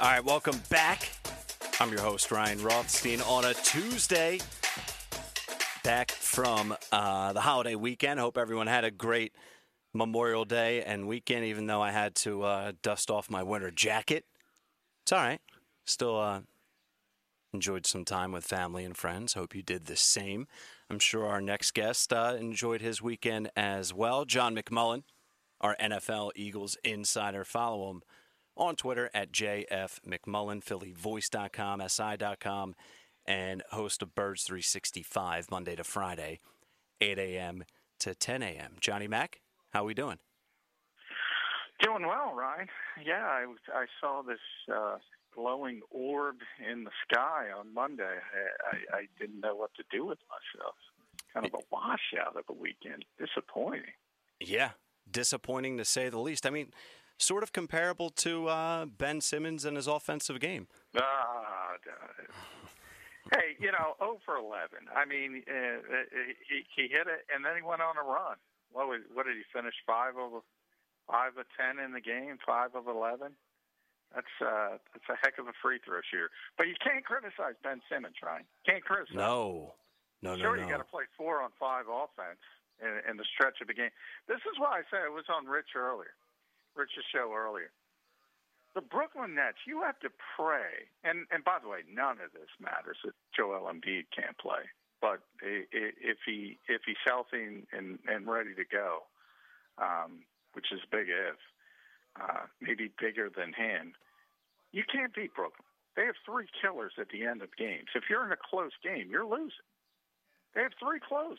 [0.00, 1.08] All right, welcome back.
[1.78, 4.40] I'm your host, Ryan Rothstein, on a Tuesday.
[5.84, 8.18] Back from uh, the holiday weekend.
[8.18, 9.36] Hope everyone had a great
[9.92, 14.24] Memorial Day and weekend, even though I had to uh, dust off my winter jacket.
[15.04, 15.40] It's all right.
[15.84, 16.40] Still uh,
[17.52, 19.34] enjoyed some time with family and friends.
[19.34, 20.48] Hope you did the same.
[20.90, 24.24] I'm sure our next guest uh, enjoyed his weekend as well.
[24.24, 25.04] John McMullen,
[25.60, 27.44] our NFL Eagles insider.
[27.44, 28.02] Follow him
[28.56, 32.74] on Twitter at JF McMullen, PhillyVoice.com, SI.com,
[33.26, 36.40] and host of Birds 365 Monday to Friday,
[37.00, 37.64] 8 a.m.
[38.00, 38.76] to 10 a.m.
[38.80, 39.40] Johnny Mack,
[39.72, 40.18] how are we doing?
[41.82, 42.68] Doing well, Ryan.
[43.04, 44.38] Yeah, I, I saw this
[44.72, 44.96] uh,
[45.34, 46.36] glowing orb
[46.70, 48.04] in the sky on Monday.
[48.04, 50.74] I, I, I didn't know what to do with myself.
[51.32, 53.04] Kind of a washout of a weekend.
[53.18, 53.92] Disappointing.
[54.40, 54.70] Yeah,
[55.10, 56.46] disappointing to say the least.
[56.46, 56.68] I mean,
[57.18, 60.66] sort of comparable to uh, Ben Simmons and his offensive game.
[60.96, 61.76] Ah,
[63.32, 64.88] hey, you know, 0 for 11.
[64.94, 65.80] I mean, uh,
[66.48, 68.36] he, he hit it, and then he went on a run.
[68.72, 69.74] What, was, what did he finish?
[69.86, 70.42] Five of
[71.06, 73.36] five of ten in the game, five of eleven.
[74.14, 76.30] That's uh, that's a heck of a free throw shooter.
[76.56, 78.44] But you can't criticize Ben Simmons, Ryan.
[78.66, 79.14] Can't criticize.
[79.14, 79.74] No,
[80.22, 80.42] no, no.
[80.42, 80.62] Sure, no.
[80.62, 82.42] you got to play four on five offense
[82.82, 83.90] in, in the stretch of the game.
[84.26, 86.14] This is why I said it was on Rich earlier.
[86.76, 87.70] Rich's show earlier.
[88.74, 92.50] The Brooklyn Nets, you have to pray, and and by the way, none of this
[92.58, 94.66] matters if Joel Embiid can't play.
[95.00, 99.06] But if he if he's healthy and and ready to go,
[99.78, 101.38] um, which is big if,
[102.20, 103.94] uh, maybe bigger than him,
[104.72, 105.66] you can't beat Brooklyn.
[105.94, 107.94] They have three killers at the end of games.
[107.94, 109.68] If you're in a close game, you're losing.
[110.54, 111.38] They have three closes.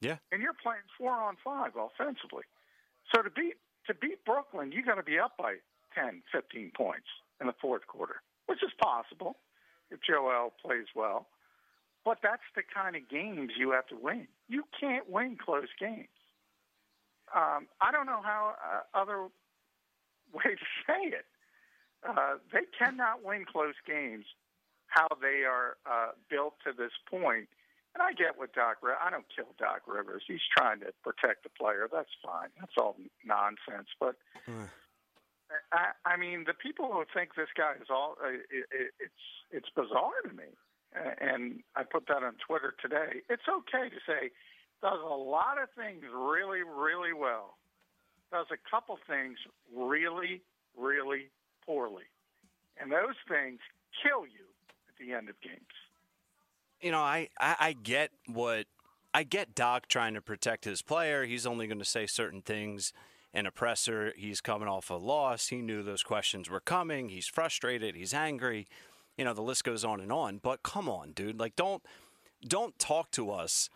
[0.00, 0.16] Yeah.
[0.32, 2.44] And you're playing four on five offensively.
[3.14, 3.56] So to beat
[3.86, 5.56] to beat Brooklyn, you got to be up by
[5.94, 7.06] 10, 15 points
[7.40, 9.36] in the fourth quarter, which is possible
[9.90, 11.28] if Joel plays well.
[12.04, 14.28] But that's the kind of games you have to win.
[14.48, 16.08] You can't win close games.
[17.34, 19.28] Um, I don't know how uh, other
[20.32, 21.24] way to say it.
[22.06, 24.26] Uh, they cannot win close games
[24.88, 27.48] how they are uh, built to this point.
[27.94, 28.78] And I get what Doc.
[28.82, 30.22] I don't kill Doc Rivers.
[30.26, 31.88] He's trying to protect the player.
[31.90, 32.50] That's fine.
[32.58, 33.88] That's all nonsense.
[34.00, 34.16] But
[35.70, 39.24] I, I mean, the people who think this guy is all uh, it, it, it's
[39.50, 40.50] it's bizarre to me.
[41.20, 43.22] And I put that on Twitter today.
[43.28, 44.30] It's okay to say
[44.82, 47.56] does a lot of things really, really well.
[48.30, 49.38] Does a couple things
[49.74, 50.42] really,
[50.76, 51.30] really
[51.64, 52.04] poorly.
[52.78, 53.60] And those things
[54.02, 54.46] kill you
[54.88, 55.74] at the end of games.
[56.84, 58.66] You know, I, I, I get what
[59.14, 61.24] I get Doc trying to protect his player.
[61.24, 62.92] He's only going to say certain things
[63.32, 64.12] An oppressor.
[64.18, 65.48] He's coming off a loss.
[65.48, 67.08] He knew those questions were coming.
[67.08, 67.96] He's frustrated.
[67.96, 68.68] He's angry.
[69.16, 70.40] You know, the list goes on and on.
[70.42, 71.40] But come on, dude.
[71.40, 71.82] Like don't
[72.46, 73.70] don't talk to us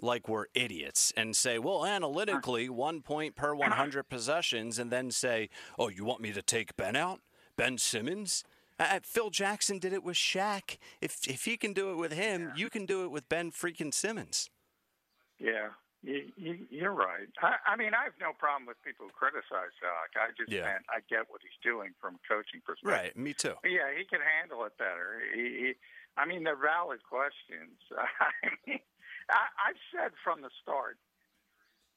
[0.00, 5.48] like we're idiots and say, well, analytically, one point per 100 possessions, and then say,
[5.78, 7.20] oh, you want me to take Ben out?
[7.56, 8.44] Ben Simmons?
[8.90, 10.78] Uh, Phil Jackson did it with Shaq.
[11.00, 12.54] If if he can do it with him, Yeah.
[12.56, 14.50] you can do it with Ben freaking Simmons.
[15.38, 15.70] Yeah,
[16.02, 17.26] you, you, you're right.
[17.42, 20.10] I, I mean, I have no problem with people who criticize Doc.
[20.14, 20.64] I just Yeah.
[20.64, 22.90] meant I get what he's doing from a coaching perspective.
[22.90, 23.54] Right, me too.
[23.64, 25.22] Yeah, he can handle it better.
[25.34, 25.72] He, he,
[26.16, 27.78] I mean, they're valid questions.
[27.98, 28.30] I
[28.66, 28.80] mean,
[29.30, 30.98] I, I've said from the start.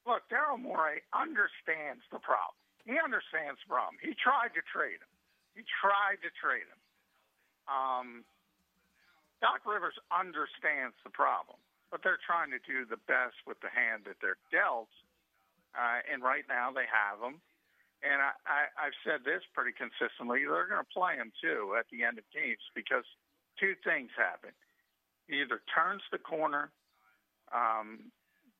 [0.07, 2.57] Look, Daryl Morey understands the problem.
[2.85, 3.97] He understands the problem.
[4.01, 5.09] He tried to trade him.
[5.55, 6.81] He tried to trade him.
[7.65, 8.07] Um,
[9.41, 11.57] Doc Rivers understands the problem,
[11.89, 14.91] but they're trying to do the best with the hand that they're dealt.
[15.75, 17.39] Uh, and right now they have him.
[18.03, 20.43] And I, I, I've said this pretty consistently.
[20.43, 23.07] They're going to play him too at the end of games because
[23.59, 24.51] two things happen.
[25.27, 26.69] He either turns the corner,
[27.49, 28.11] um,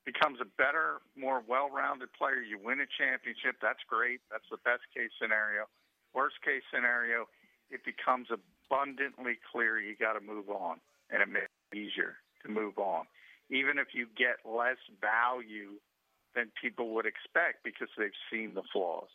[0.04, 2.42] becomes a better, more well-rounded player.
[2.42, 3.62] You win a championship.
[3.62, 4.20] That's great.
[4.30, 5.70] That's the best case scenario.
[6.16, 7.28] Worst case scenario,
[7.70, 10.80] it becomes abundantly clear you got to move on,
[11.10, 13.04] and it makes it easier to move on,
[13.50, 15.72] even if you get less value
[16.34, 19.12] than people would expect because they've seen the flaws.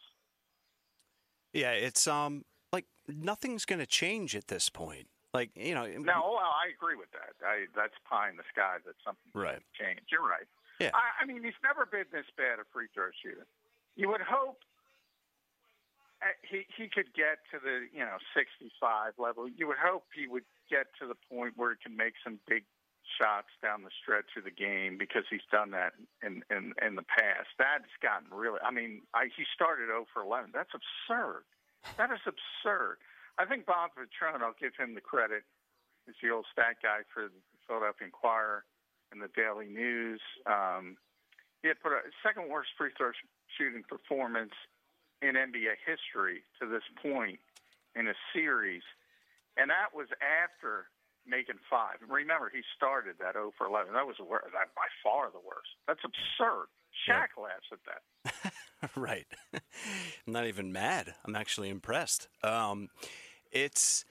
[1.53, 5.07] Yeah, it's um like nothing's going to change at this point.
[5.33, 7.33] Like you know, No, well, I agree with that.
[7.45, 9.59] I, that's pie in the sky that something Right.
[9.79, 10.01] change.
[10.11, 10.45] You're right.
[10.79, 10.91] Yeah.
[10.93, 13.45] I, I mean, he's never been this bad a free throw shooter.
[13.95, 14.59] You would hope
[16.45, 18.71] he he could get to the you know 65
[19.17, 19.49] level.
[19.49, 22.63] You would hope he would get to the point where he can make some big
[23.17, 27.05] shots down the stretch of the game because he's done that in in, in the
[27.05, 27.49] past.
[27.57, 28.59] That's gotten really.
[28.61, 30.51] I mean, I, he started 0 for 11.
[30.53, 31.43] That's absurd.
[31.97, 33.01] That is absurd.
[33.39, 35.43] I think Bob Vetrone, I'll give him the credit,
[36.07, 38.63] is the old stat guy for the Philadelphia Inquirer
[39.11, 40.21] and the Daily News.
[40.45, 40.97] Um,
[41.61, 43.11] he had put a second worst free throw
[43.57, 44.53] shooting performance
[45.21, 47.39] in NBA history to this point
[47.95, 48.83] in a series,
[49.57, 50.87] and that was after
[51.27, 51.97] making five.
[52.07, 53.93] Remember, he started that 0 for 11.
[53.93, 55.69] That was the worst, that by far the worst.
[55.87, 56.67] That's absurd.
[57.07, 57.43] Shaq yeah.
[57.43, 58.91] laughs at that.
[58.95, 59.27] right.
[59.53, 61.13] I'm not even mad.
[61.25, 62.27] I'm actually impressed.
[62.43, 62.89] Um,
[63.51, 64.05] it's.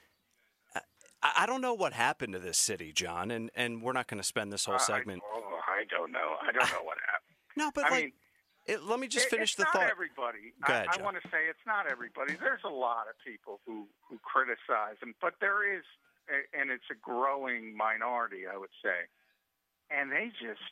[1.22, 4.26] I, don't know what happened to this city, John, and, and we're not going to
[4.26, 5.22] spend this whole segment.
[5.22, 6.36] I, oh, I don't know.
[6.40, 7.36] I don't know what happened.
[7.58, 8.12] no, but I like, mean,
[8.70, 9.90] it, let me just finish the thought.
[9.90, 10.54] everybody.
[10.62, 12.36] Ahead, I, I want to say it's not everybody.
[12.38, 15.82] There's a lot of people who who criticize him, but there is,
[16.54, 19.10] and it's a growing minority, I would say.
[19.90, 20.62] And they just,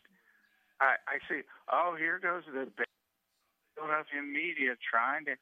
[0.80, 1.42] I, I see.
[1.72, 2.70] Oh, here goes the
[3.74, 5.34] Philadelphia media trying to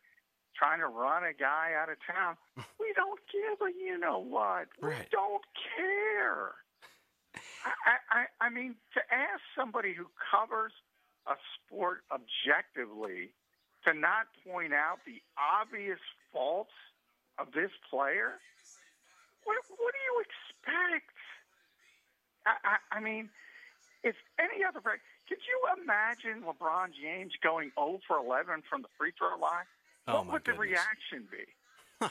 [0.56, 2.40] trying to run a guy out of town.
[2.80, 4.72] we don't give a you know what.
[4.80, 5.04] Right.
[5.04, 5.44] We don't
[5.76, 6.56] care.
[7.84, 10.72] I, I I mean to ask somebody who covers
[11.26, 13.34] a sport objectively
[13.84, 16.00] to not point out the obvious
[16.32, 16.74] faults
[17.38, 18.38] of this player?
[19.44, 21.14] What, what do you expect?
[22.46, 23.30] I, I, I mean,
[24.02, 28.88] if any other player, could you imagine LeBron James going 0 for 11 from the
[28.98, 29.66] free throw line?
[30.06, 30.56] Oh what would goodness.
[30.56, 31.44] the reaction be?
[32.00, 32.10] Huh.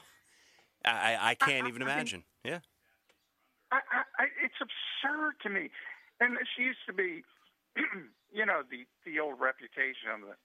[0.84, 2.24] I, I can't even imagine.
[2.44, 2.60] I mean, yeah.
[3.72, 3.80] I,
[4.20, 5.70] I, it's absurd to me.
[6.20, 7.24] And this used to be
[8.34, 10.36] you know the the old reputation of the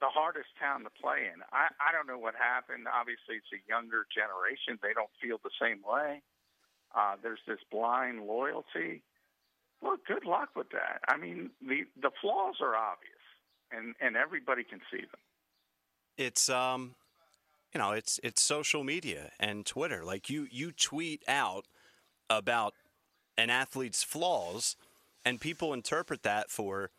[0.00, 1.44] the hardest town to play in.
[1.52, 2.88] I I don't know what happened.
[2.88, 4.80] Obviously, it's a younger generation.
[4.82, 6.22] They don't feel the same way.
[6.94, 9.02] Uh, there's this blind loyalty.
[9.80, 11.00] Well, good luck with that.
[11.08, 13.24] I mean, the the flaws are obvious,
[13.70, 15.20] and and everybody can see them.
[16.16, 16.96] It's um,
[17.72, 20.04] you know, it's it's social media and Twitter.
[20.04, 21.66] Like you you tweet out
[22.28, 22.74] about
[23.38, 24.76] an athlete's flaws
[25.24, 26.90] and people interpret that for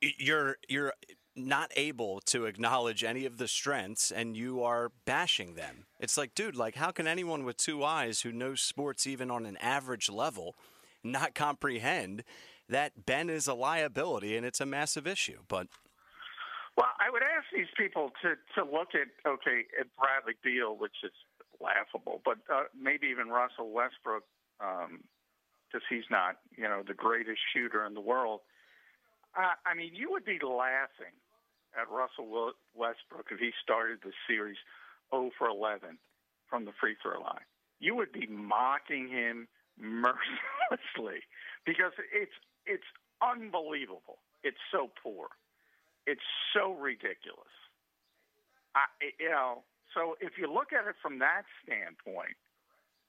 [0.00, 0.92] you're you're
[1.34, 5.84] not able to acknowledge any of the strengths and you are bashing them.
[6.00, 9.44] It's like, dude, like how can anyone with two eyes who knows sports even on
[9.44, 10.54] an average level
[11.04, 12.24] not comprehend
[12.68, 15.40] that Ben is a liability and it's a massive issue?
[15.48, 15.68] But
[16.76, 20.96] well, I would ask these people to to look at okay at Bradley Beal, which
[21.04, 21.12] is
[21.60, 24.24] laughable, but uh, maybe even Russell Westbrook,
[24.60, 25.00] um,
[25.76, 28.40] because he's not, you know, the greatest shooter in the world.
[29.36, 31.12] Uh, I mean, you would be laughing
[31.76, 34.56] at Russell Westbrook if he started the series
[35.10, 35.98] 0 for 11
[36.48, 37.44] from the free throw line.
[37.78, 41.20] You would be mocking him mercilessly
[41.66, 42.32] because it's
[42.64, 42.88] it's
[43.20, 44.24] unbelievable.
[44.42, 45.28] It's so poor.
[46.06, 46.24] It's
[46.54, 47.52] so ridiculous.
[48.74, 48.88] I,
[49.20, 49.62] you know,
[49.92, 52.36] so if you look at it from that standpoint,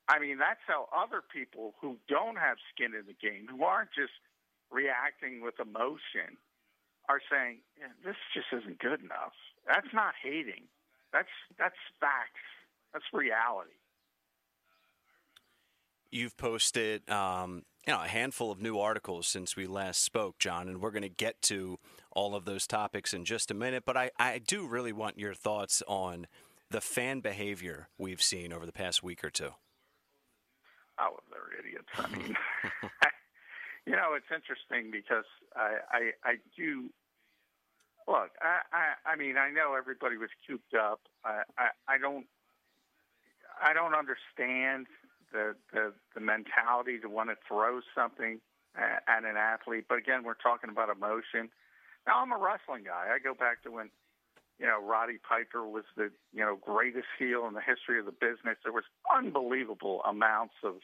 [0.10, 3.90] I mean, that's how other people who don't have skin in the game, who aren't
[3.92, 4.14] just
[4.72, 6.40] reacting with emotion,
[7.10, 9.36] are saying yeah, this just isn't good enough.
[9.68, 10.64] That's not hating.
[11.12, 12.44] That's that's facts.
[12.94, 13.72] That's reality.
[16.10, 20.70] You've posted, um, you know, a handful of new articles since we last spoke, John,
[20.70, 21.80] and we're going to get to
[22.12, 23.84] all of those topics in just a minute.
[23.86, 26.28] But I, I do really want your thoughts on
[26.70, 29.52] the fan behavior we've seen over the past week or two.
[31.00, 31.90] Oh, they're idiots.
[31.98, 32.36] I mean,
[33.86, 35.26] you know, it's interesting because
[35.56, 36.90] I, I, I do
[38.08, 38.32] look.
[38.42, 41.02] I, I, I mean, I know everybody was cooped up.
[41.24, 42.26] I, I, I don't,
[43.62, 44.88] I don't understand
[45.32, 48.40] the, the the mentality to want to throw something
[48.76, 49.86] at, at an athlete.
[49.90, 51.50] But again, we're talking about emotion.
[52.08, 53.12] Now, I'm a wrestling guy.
[53.14, 53.90] I go back to when
[54.60, 58.12] you know, Roddy Piper was the, you know, greatest heel in the history of the
[58.12, 58.58] business.
[58.64, 58.86] There was
[59.16, 60.76] unbelievable amounts of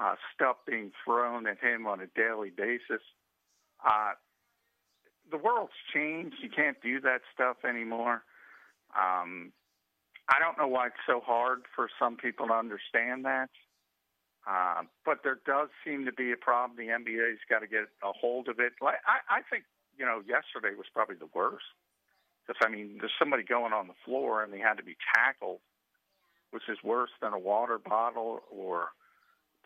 [0.00, 3.02] uh, stuff being thrown at him on a daily basis.
[3.84, 4.12] Uh,
[5.30, 6.36] the world's changed.
[6.42, 8.22] You can't do that stuff anymore.
[8.96, 9.52] Um,
[10.28, 13.50] I don't know why it's so hard for some people to understand that.
[14.48, 16.78] Uh, but there does seem to be a problem.
[16.78, 18.72] The NBA's got to get a hold of it.
[18.80, 19.64] Like I, I think,
[19.98, 21.66] you know, yesterday was probably the worst.
[22.48, 25.60] Because I mean, there's somebody going on the floor and they had to be tackled,
[26.50, 28.88] which is worse than a water bottle or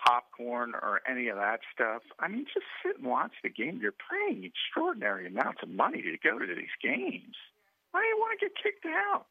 [0.05, 2.03] popcorn or any of that stuff.
[2.19, 3.79] I mean, just sit and watch the game.
[3.81, 7.37] You're paying extraordinary amounts of money to go to these games.
[7.93, 9.27] Why do you want to get kicked out?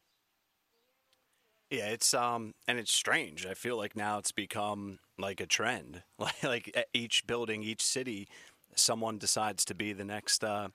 [1.70, 3.46] Yeah, it's um, and it's strange.
[3.46, 6.02] I feel like now it's become like a trend.
[6.18, 8.28] Like like each building, each city,
[8.76, 10.68] someone decides to be the next uh,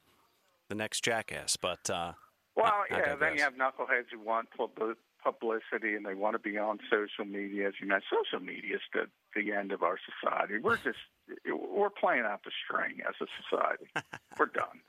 [0.69, 1.55] the next jackass.
[1.55, 2.13] But uh,
[2.57, 3.15] well, yeah.
[3.15, 7.67] Then you have knuckleheads who want publicity and they want to be on social media.
[7.67, 10.55] As you know, social media is the, the end of our society.
[10.61, 10.97] We're just
[11.45, 13.87] we're playing out the string as a society.
[14.39, 14.81] we're done.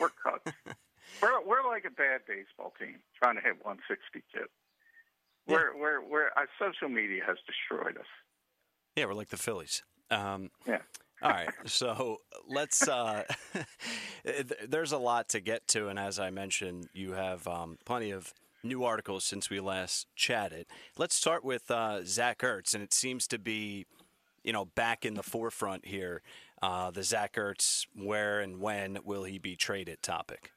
[0.00, 0.42] We're cut.
[1.22, 4.46] We're we're like a bad baseball team trying to hit 162.
[5.46, 5.54] Yeah.
[5.54, 8.10] We're we're we're uh, social media has destroyed us.
[8.96, 9.82] Yeah, we're like the Phillies.
[10.10, 10.78] Um, yeah.
[11.22, 12.88] All right, so let's.
[12.88, 13.24] Uh,
[14.68, 18.32] there's a lot to get to, and as I mentioned, you have um, plenty of
[18.62, 20.66] new articles since we last chatted.
[20.96, 23.86] Let's start with uh, Zach Ertz, and it seems to be,
[24.44, 26.22] you know, back in the forefront here.
[26.62, 30.02] Uh, the Zach Ertz, where and when will he be traded?
[30.02, 30.52] Topic.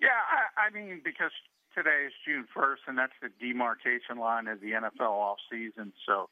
[0.00, 1.32] Yeah, I, I mean, because
[1.74, 5.92] today is June 1st, and that's the demarcation line of the NFL offseason.
[6.06, 6.28] So,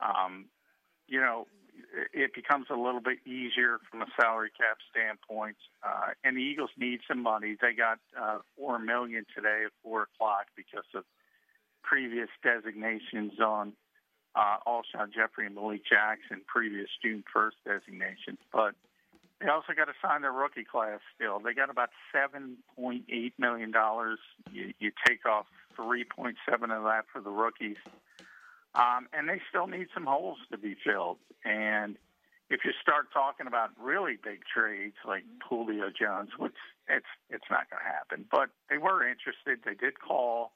[0.00, 0.46] um,
[1.06, 1.46] you know,
[2.12, 5.56] it becomes a little bit easier from a salary cap standpoint.
[5.82, 7.56] Uh, and the Eagles need some money.
[7.60, 11.04] They got uh, four million today at four o'clock because of
[11.82, 13.72] previous designations on
[14.34, 18.38] uh, Alshon Jeffery and Malik Jackson, previous June 1st designations.
[18.52, 18.74] But
[19.40, 21.38] they also got to sign their rookie class still.
[21.38, 23.72] They got about $7.8 million.
[24.52, 25.46] You, you take off
[25.78, 27.76] 3.7 of that for the rookies.
[28.78, 31.18] Um, and they still need some holes to be filled.
[31.44, 31.96] And
[32.48, 36.54] if you start talking about really big trades like Julio Jones, which
[36.88, 39.60] it's it's not going to happen, but they were interested.
[39.64, 40.52] They did call.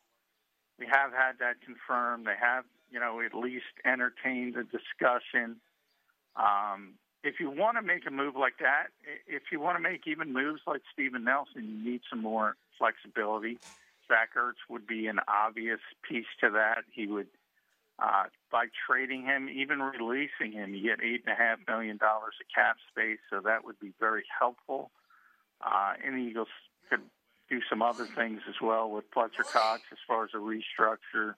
[0.79, 2.27] We have had that confirmed.
[2.27, 5.57] They have, you know, at least entertained the discussion.
[6.37, 8.87] Um, if you want to make a move like that,
[9.27, 13.59] if you want to make even moves like Steven Nelson, you need some more flexibility.
[14.09, 16.85] Zach Ertz would be an obvious piece to that.
[16.91, 17.29] He would
[17.99, 22.35] uh, by trading him, even releasing him, you get eight and a half million dollars
[22.41, 24.91] of cap space, so that would be very helpful.
[25.61, 26.49] Uh, and the Eagles
[26.91, 27.03] could
[27.49, 31.35] do some other things as well with Fletcher Cox as far as a restructure.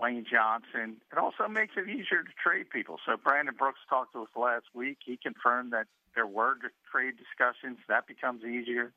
[0.00, 0.96] Lane Johnson.
[1.12, 2.98] It also makes it easier to trade people.
[3.04, 4.96] So Brandon Brooks talked to us last week.
[5.04, 6.54] He confirmed that there were
[6.90, 7.78] trade discussions.
[7.88, 8.92] That becomes easier.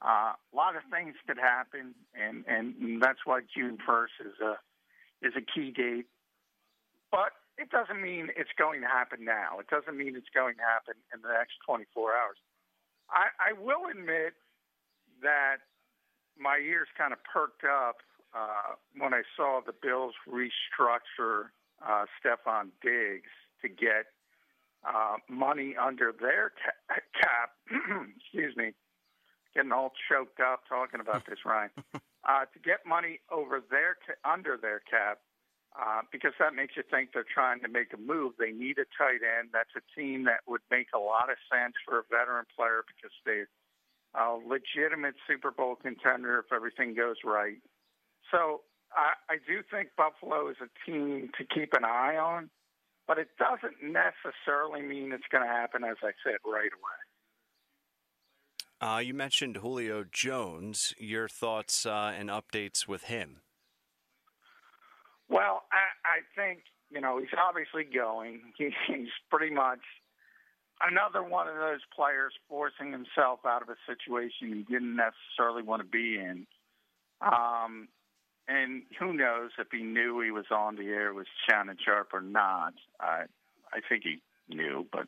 [0.00, 4.56] Uh, a lot of things could happen, and, and that's why June 1st is a
[5.22, 6.06] is a key date.
[7.10, 9.58] But it doesn't mean it's going to happen now.
[9.60, 12.36] It doesn't mean it's going to happen in the next 24 hours.
[13.10, 14.34] I, I will admit
[15.22, 15.56] that
[16.38, 17.96] my ears kind of perked up
[18.34, 21.52] uh, when I saw the Bills restructure
[21.86, 24.06] uh, Stefon Diggs to get
[24.84, 27.50] uh, money under their ca- cap.
[28.16, 28.72] excuse me,
[29.54, 31.70] getting all choked up talking about this, Ryan.
[32.28, 35.18] uh, to get money over their under their cap
[35.78, 38.34] uh, because that makes you think they're trying to make a move.
[38.38, 39.50] They need a tight end.
[39.52, 43.12] That's a team that would make a lot of sense for a veteran player because
[43.24, 43.48] they're
[44.14, 47.56] a legitimate Super Bowl contender if everything goes right.
[48.30, 48.60] So
[48.92, 52.50] I, I do think Buffalo is a team to keep an eye on,
[53.08, 57.01] but it doesn't necessarily mean it's going to happen, as I said, right away.
[58.82, 60.92] Uh, you mentioned Julio Jones.
[60.98, 63.36] Your thoughts uh, and updates with him?
[65.28, 68.40] Well, I, I think you know he's obviously going.
[68.58, 69.78] He, he's pretty much
[70.84, 75.80] another one of those players forcing himself out of a situation he didn't necessarily want
[75.82, 76.46] to be in.
[77.20, 77.88] Um,
[78.48, 82.20] and who knows if he knew he was on the air with Shannon Sharpe or
[82.20, 82.74] not?
[82.98, 83.26] I
[83.72, 84.20] I think he
[84.52, 85.06] knew, but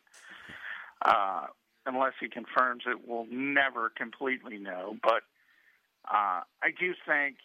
[1.05, 1.47] uh,
[1.87, 4.97] unless he confirms it, we'll never completely know.
[5.03, 5.23] But
[6.05, 7.37] uh, I do think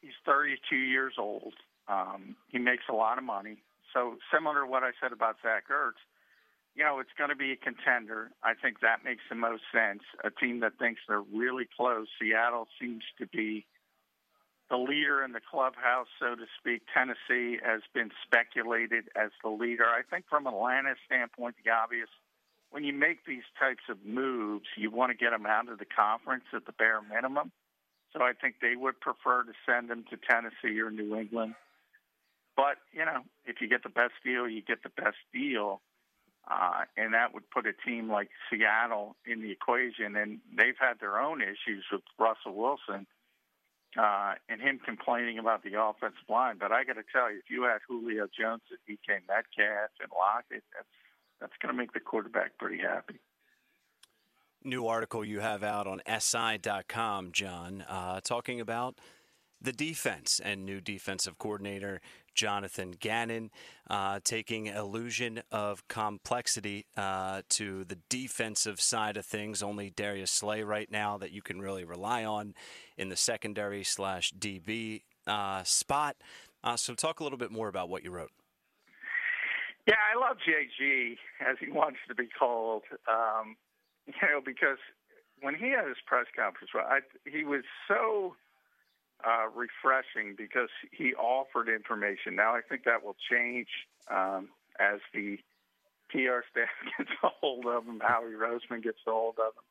[0.00, 1.54] he's 32 years old.
[1.88, 3.58] Um, he makes a lot of money.
[3.92, 6.00] So similar to what I said about Zach Ertz,
[6.74, 8.30] you know, it's going to be a contender.
[8.42, 10.02] I think that makes the most sense.
[10.24, 12.08] A team that thinks they're really close.
[12.20, 13.64] Seattle seems to be
[14.70, 16.82] the leader in the clubhouse, so to speak.
[16.92, 19.84] Tennessee has been speculated as the leader.
[19.84, 22.08] I think from Atlanta's standpoint, the obvious–
[22.74, 25.84] when you make these types of moves, you want to get them out of the
[25.84, 27.52] conference at the bare minimum.
[28.12, 31.54] So I think they would prefer to send them to Tennessee or New England.
[32.56, 35.82] But, you know, if you get the best deal, you get the best deal.
[36.50, 40.16] Uh, and that would put a team like Seattle in the equation.
[40.16, 43.06] And they've had their own issues with Russell Wilson
[43.96, 46.56] uh, and him complaining about the offensive line.
[46.58, 50.10] But I got to tell you, if you had Julio Jones and DK Metcalf and
[50.10, 50.90] Lockett, that's
[51.40, 53.20] that's going to make the quarterback pretty happy.
[54.62, 58.98] New article you have out on SI.com, John, uh, talking about
[59.60, 62.00] the defense and new defensive coordinator
[62.34, 63.50] Jonathan Gannon,
[63.88, 69.62] uh, taking illusion of complexity uh, to the defensive side of things.
[69.62, 72.54] Only Darius Slay right now that you can really rely on
[72.96, 76.16] in the secondary slash DB uh, spot.
[76.62, 78.30] Uh, so, talk a little bit more about what you wrote.
[79.86, 82.84] Yeah, I love JG as he wants to be called.
[83.08, 83.56] Um,
[84.06, 84.78] you know, because
[85.40, 88.34] when he had his press conference, I, he was so
[89.24, 92.36] uh, refreshing because he offered information.
[92.36, 93.68] Now I think that will change
[94.10, 94.48] um,
[94.80, 95.38] as the
[96.10, 99.68] PR staff gets a hold of him, Howie Roseman gets a hold of him,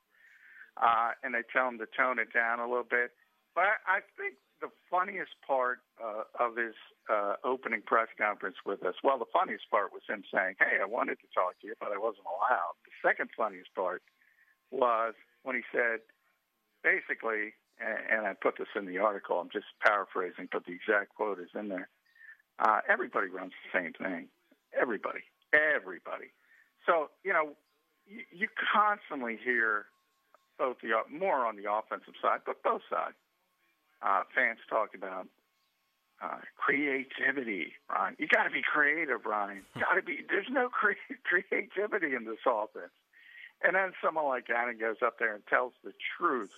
[0.82, 3.12] uh, and they tell him to tone it down a little bit.
[3.56, 6.74] But I think the funniest part uh, of his
[7.12, 10.88] uh, opening press conference with us, well, the funniest part was him saying, "Hey, I
[10.88, 14.02] wanted to talk to you, but I wasn't allowed." The second funniest part
[14.72, 16.00] was when he said,
[16.82, 19.40] basically, and I put this in the article.
[19.40, 21.90] I'm just paraphrasing, but the exact quote is in there.
[22.58, 24.30] Uh, everybody runs the same thing.
[24.80, 26.32] Everybody, everybody.
[26.88, 27.52] So you know,
[28.08, 29.92] you, you constantly hear
[30.58, 33.20] both the more on the offensive side, but both sides.
[34.06, 35.28] Uh, fans talk about
[36.22, 38.16] uh, creativity, Ryan.
[38.20, 39.64] You got to be creative, Ryan.
[39.80, 40.20] Got to be.
[40.28, 42.92] There's no cre- creativity in this offense.
[43.64, 46.52] And then someone like Gannon goes up there and tells the truth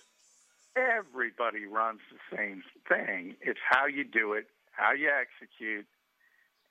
[0.76, 3.36] everybody runs the same thing.
[3.40, 5.86] It's how you do it, how you execute.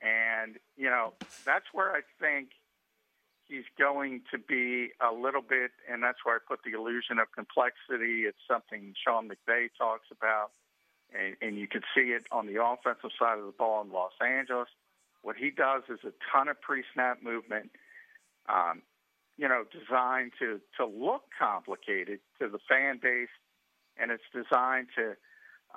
[0.04, 1.14] And, you know,
[1.46, 2.50] that's where I think
[3.48, 7.32] he's going to be a little bit, and that's where I put the illusion of
[7.34, 8.24] complexity.
[8.24, 10.52] It's something Sean McVay talks about,
[11.14, 14.14] and, and you can see it on the offensive side of the ball in Los
[14.22, 14.70] Angeles.
[15.22, 17.72] What he does is a ton of pre-snap movement,
[18.48, 18.82] um,
[19.38, 23.30] you know, designed to to look complicated to the fan base
[23.98, 25.16] and it's designed to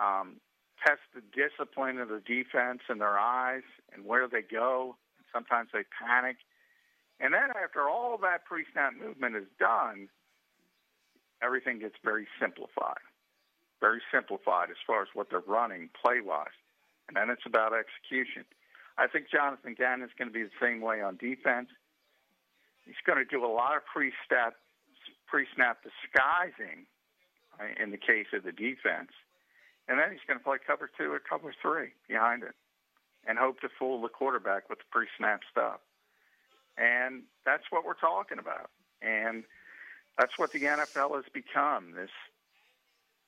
[0.00, 0.36] um,
[0.84, 4.96] test the discipline of the defense in their eyes and where they go.
[5.32, 6.36] Sometimes they panic.
[7.20, 10.08] And then after all that pre-snap movement is done,
[11.42, 13.02] everything gets very simplified.
[13.80, 16.54] Very simplified as far as what they're running play-wise.
[17.08, 18.44] And then it's about execution.
[18.98, 21.68] I think Jonathan Gannon is going to be the same way on defense.
[22.84, 24.54] He's going to do a lot of pre-snap,
[25.26, 26.86] pre-snap disguising
[27.80, 29.10] in the case of the defense.
[29.88, 32.54] And then he's going to play cover two or cover three behind it
[33.26, 35.80] and hope to fool the quarterback with the pre snap stuff.
[36.78, 38.70] And that's what we're talking about.
[39.02, 39.44] And
[40.18, 42.10] that's what the NFL has become this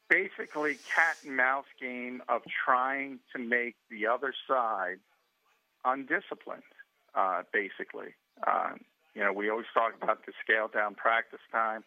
[0.09, 4.99] basically cat and mouse game of trying to make the other side
[5.85, 6.63] undisciplined,
[7.15, 8.15] uh, basically.
[8.47, 8.81] Um,
[9.15, 11.85] you know, we always talk about the scale down practice time.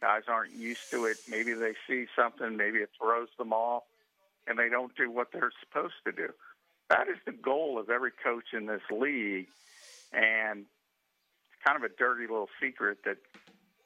[0.00, 1.18] Guys aren't used to it.
[1.28, 3.82] Maybe they see something, maybe it throws them off,
[4.46, 6.28] and they don't do what they're supposed to do.
[6.88, 9.48] That is the goal of every coach in this league,
[10.12, 10.64] and
[11.64, 13.18] kind of a dirty little secret that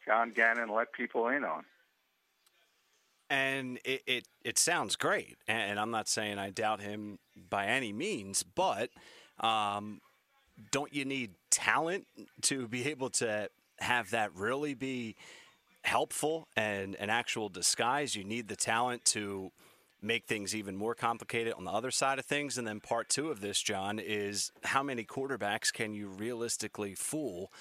[0.06, 1.64] John Gannon let people in on.
[3.30, 7.90] And it, it, it sounds great, and I'm not saying I doubt him by any
[7.90, 8.90] means, but
[9.40, 10.02] um,
[10.70, 12.06] don't you need talent
[12.42, 15.16] to be able to have that really be
[15.82, 18.14] helpful and an actual disguise.
[18.14, 19.50] You need the talent to
[20.02, 22.58] make things even more complicated on the other side of things.
[22.58, 27.52] And then part two of this, John, is how many quarterbacks can you realistically fool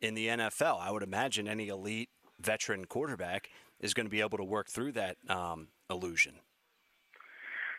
[0.00, 0.80] in the NFL?
[0.80, 4.92] I would imagine any elite veteran quarterback is going to be able to work through
[4.92, 6.34] that um, illusion.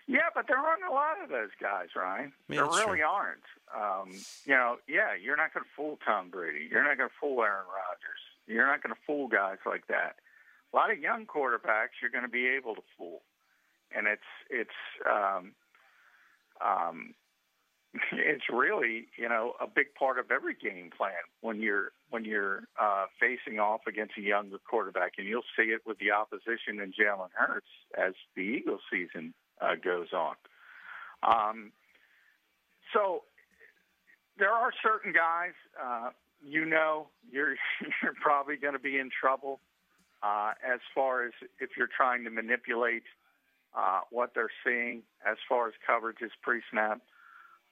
[0.08, 2.34] Yeah, but there aren't a lot of those guys, Ryan.
[2.50, 3.06] Yeah, there really true.
[3.06, 3.46] aren't.
[3.70, 4.10] Um,
[4.44, 6.68] you know, yeah, you're not going to fool Tom Brady.
[6.70, 8.22] You're not going to fool Aaron Rodgers.
[8.48, 10.16] You're not going to fool guys like that.
[10.74, 13.22] A lot of young quarterbacks you're going to be able to fool,
[13.96, 14.70] and it's it's
[15.10, 15.54] um,
[16.66, 17.14] um,
[18.12, 22.64] it's really you know a big part of every game plan when you're when you're
[22.80, 26.92] uh, facing off against a younger quarterback, and you'll see it with the opposition in
[26.92, 30.36] Jalen Hurts as the Eagles season uh, goes on.
[31.24, 31.72] Um,
[32.94, 33.24] so
[34.38, 35.54] there are certain guys.
[35.82, 36.10] Uh,
[36.42, 37.56] you know you're
[38.04, 39.60] you're probably going to be in trouble
[40.24, 43.04] uh, as far as if you're trying to manipulate
[43.76, 47.02] uh, what they're seeing as far as coverage is pre-snap.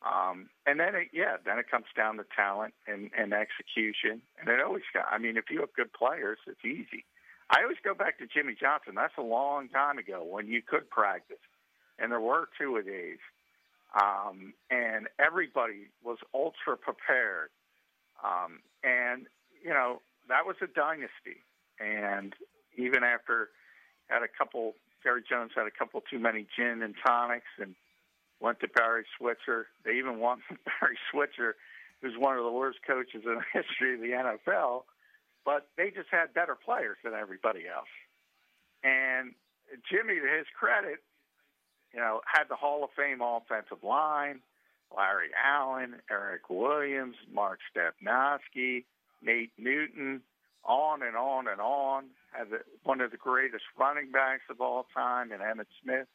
[0.05, 4.21] Um, and then, it, yeah, then it comes down to talent and, and execution.
[4.39, 7.05] And it always, got, I mean, if you have good players, it's easy.
[7.49, 8.93] I always go back to Jimmy Johnson.
[8.95, 11.41] That's a long time ago when you could practice,
[11.97, 13.17] and there were two of these.
[13.95, 17.49] um, and everybody was ultra prepared
[18.23, 19.27] um, and,
[19.63, 21.45] you know, that was a dynasty.
[21.79, 22.33] And
[22.75, 23.49] even after
[24.07, 27.75] had a couple Jerry Jones had a couple too many gin and tonics and
[28.39, 29.67] went to Barry Switzer.
[29.85, 30.39] They even won
[30.81, 31.55] Barry Switzer,
[32.01, 34.83] who's one of the worst coaches in the history of the NFL.
[35.45, 37.87] But they just had better players than everybody else.
[38.83, 39.33] And
[39.89, 40.99] Jimmy, to his credit,
[41.93, 44.41] you know, had the Hall of Fame offensive line,
[44.95, 48.83] Larry Allen, Erik Williams, Mark Stepnoski,
[49.21, 50.21] Nate Newton,
[50.67, 52.05] on and on and on.
[52.31, 56.07] Had the, one of the greatest running backs of all time, and Emmitt Smith.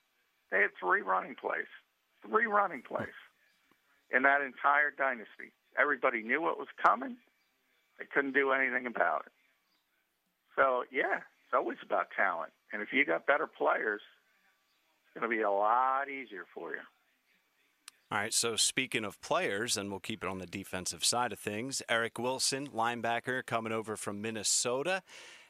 [0.50, 1.70] They had three running plays,
[2.28, 3.16] three running plays
[4.14, 5.56] in that entire dynasty.
[5.80, 7.16] Everybody knew what was coming.
[7.98, 9.32] They couldn't do anything about it.
[10.54, 12.52] So yeah, it's always about talent.
[12.72, 14.02] And if you got better players,
[15.04, 16.84] it's going to be a lot easier for you.
[18.12, 21.38] All right, so speaking of players, and we'll keep it on the defensive side of
[21.38, 25.02] things, Eric Wilson, linebacker, coming over from Minnesota,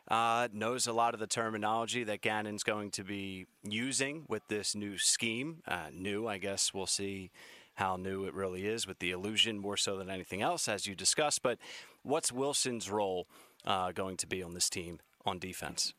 [0.07, 4.77] uh, knows a lot of the terminology that Gannon's going to be using with this
[4.77, 5.64] new scheme.
[5.66, 7.33] Uh, new, I guess we'll see
[7.75, 10.94] how new it really is with the illusion more so than anything else, as you
[10.94, 11.42] discussed.
[11.42, 11.59] But
[12.05, 13.27] what's Wilson's role
[13.64, 15.94] uh, going to be on this team on defense?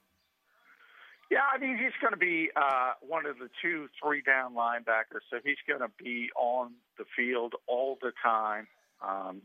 [1.34, 5.26] Yeah, I mean he's going to be uh, one of the two three down linebackers,
[5.32, 8.68] so he's going to be on the field all the time,
[9.02, 9.42] um,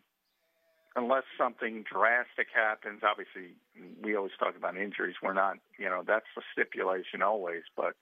[0.97, 3.01] unless something drastic happens.
[3.03, 3.57] Obviously,
[4.03, 5.15] we always talk about injuries.
[5.23, 7.63] We're not, you know, that's the stipulation always.
[7.75, 7.95] But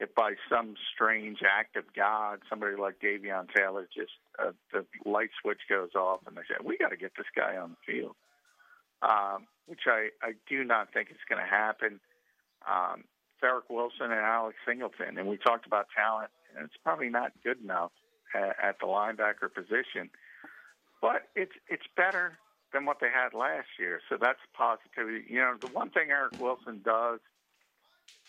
[0.00, 5.30] if by some strange act of God, somebody like Davion Taylor just uh, the light
[5.40, 8.16] switch goes off and they say we got to get this guy on the field,
[9.02, 12.00] um, which I I do not think is going to happen
[12.68, 13.04] um,
[13.42, 17.60] Eric Wilson and Alex Singleton, and we talked about talent, and it's probably not good
[17.62, 17.92] enough
[18.34, 20.08] at, at the linebacker position,
[21.02, 22.38] but it's it's better
[22.72, 25.24] than what they had last year, so that's positivity.
[25.28, 27.20] You know, the one thing Eric Wilson does,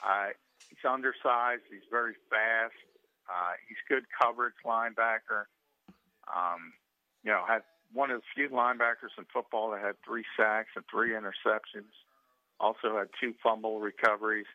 [0.06, 0.28] uh,
[0.70, 2.76] he's undersized, he's very fast,
[3.30, 5.46] uh, he's good coverage linebacker.
[6.28, 6.74] Um,
[7.24, 10.84] you know, had one of the few linebackers in football that had three sacks and
[10.92, 11.94] three interceptions.
[12.60, 14.46] Also had two fumble recoveries.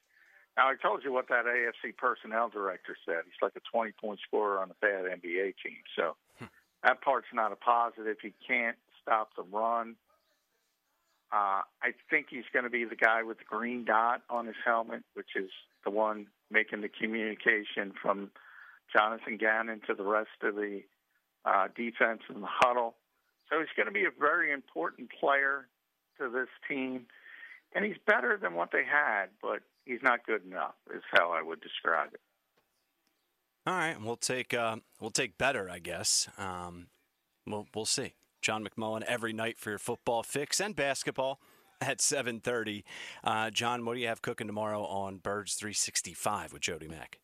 [0.57, 3.23] Now I told you what that AFC personnel director said.
[3.25, 5.81] He's like a 20 point scorer on a bad NBA team.
[5.97, 6.47] So hmm.
[6.85, 8.17] that part's not a positive.
[8.23, 9.97] He can't stop the run.
[11.33, 14.57] Uh, I think he's going to be the guy with the green dot on his
[14.65, 15.51] helmet, which is
[15.85, 18.31] the one making the communication from
[18.93, 20.83] Jonathan Gannon to the rest of the
[21.45, 22.97] uh, defense in the huddle.
[23.49, 25.69] So he's going to be a very important player
[26.19, 27.07] to this team
[27.75, 30.75] and he's better than what they had, but he's not good enough.
[30.95, 32.21] Is how I would describe it.
[33.67, 36.29] All right, we'll take uh, we'll take better, I guess.
[36.39, 36.89] Um,
[37.47, 38.15] we'll we'll see.
[38.43, 41.41] John McMullen every night for your football fix and basketball
[41.81, 42.85] at 7:30.
[43.23, 47.19] Uh, John, what do you have cooking tomorrow on Birds 365 with Jody Mack?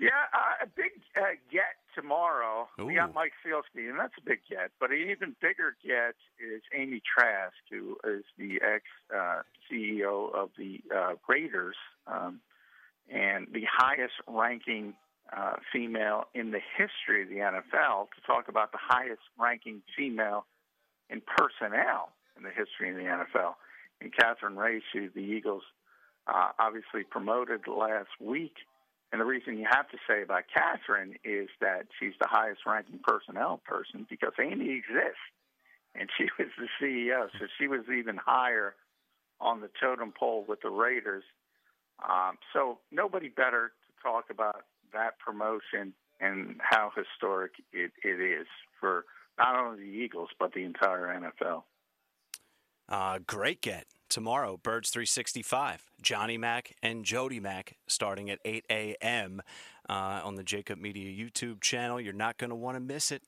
[0.00, 2.68] Yeah, uh, a big uh, get tomorrow.
[2.80, 2.86] Ooh.
[2.86, 4.70] We got Mike Sielski, and that's a big get.
[4.78, 8.84] But an even bigger get is Amy Trask, who is the ex
[9.14, 12.40] uh, CEO of the uh, Raiders um,
[13.12, 14.94] and the highest ranking
[15.36, 20.46] uh, female in the history of the NFL, to talk about the highest ranking female
[21.10, 23.54] in personnel in the history of the NFL.
[24.00, 25.64] And Catherine Raiche, who the Eagles
[26.26, 28.54] uh, obviously promoted last week
[29.12, 33.00] and the reason you have to say about Catherine is that she's the highest ranking
[33.02, 35.24] personnel person because Amy exists.
[35.94, 38.74] And she was the CEO, so she was even higher
[39.40, 41.24] on the totem pole with the Raiders.
[42.06, 48.46] Um, so nobody better to talk about that promotion and how historic it, it is
[48.80, 49.04] for
[49.38, 51.62] not only the Eagles, but the entire NFL.
[52.88, 55.84] Uh, great get tomorrow, Birds 365.
[56.02, 59.42] Johnny Mack and Jody Mack starting at 8 a.m.
[59.88, 62.00] Uh, on the Jakib Media YouTube channel.
[62.00, 63.22] You're not going to want to miss it.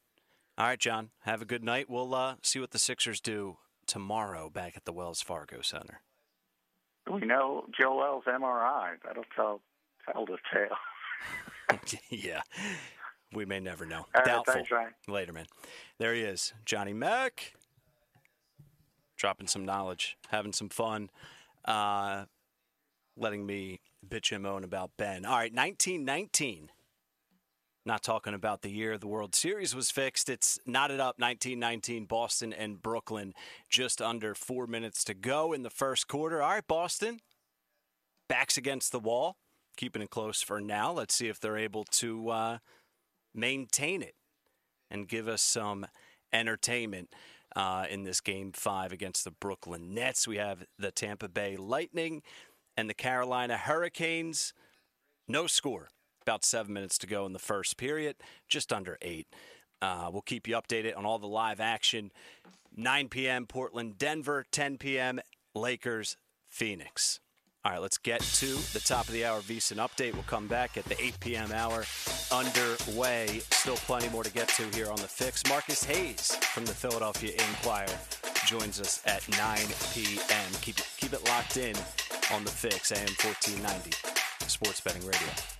[0.59, 1.89] All right, John, have a good night.
[1.89, 6.01] We'll uh, see what the Sixers do tomorrow back at the Wells Fargo Center.
[7.11, 8.97] We know Joel's MRI.
[9.05, 9.63] That'll tell,
[10.05, 11.81] tell the tale.
[12.11, 12.43] yeah.
[13.33, 14.07] We may never know.
[14.15, 14.55] All Doubtful.
[14.55, 15.47] Right, thanks, Later, man.
[15.99, 17.55] There he is, Johnny Mack
[19.21, 21.11] dropping some knowledge, having some fun,
[21.67, 22.25] uh,
[23.17, 25.27] letting me bitch and moan about Ben.
[25.27, 26.71] All right, 1919.
[27.85, 30.29] Not talking about the year the World Series was fixed.
[30.29, 33.33] It's knotted up 1919, Boston and Brooklyn.
[33.69, 36.43] Just under four minutes to go in the first quarter.
[36.43, 37.21] All right, Boston,
[38.29, 39.37] backs against the wall,
[39.77, 40.93] keeping it close for now.
[40.93, 42.59] Let's see if they're able to uh,
[43.35, 44.15] maintain it
[44.91, 45.87] and give us some
[46.33, 47.15] entertainment
[47.57, 50.27] uh, in this game five against the Brooklyn Nets.
[50.29, 52.23] We have the Tampa Bay Lightning
[52.77, 54.53] and the Carolina Hurricanes.
[55.29, 55.89] No score.
[56.23, 58.17] About seven minutes to go in the first period,
[58.49, 59.27] just under eight.
[59.81, 62.11] Uh, we'll keep you updated on all the live action.
[62.77, 63.47] 9 p.m.
[63.47, 65.21] Portland, Denver, 10 p.m.
[65.55, 66.17] Lakers,
[66.49, 67.21] Phoenix.
[67.63, 70.15] All right, let's get to the top of the hour VSiN update.
[70.15, 71.53] We'll come back at the 8 p.m.
[71.53, 71.85] hour
[72.33, 73.43] underway.
[73.51, 75.47] Still plenty more to get to here on the fix.
[75.47, 77.99] Marcus Hayes from the Philadelphia Inquirer
[78.47, 79.59] joins us at 9
[79.93, 80.53] p.m.
[80.63, 81.77] Keep it, keep it locked in
[82.33, 83.91] on the fix, AM 1490,
[84.47, 85.60] Sports Betting Radio.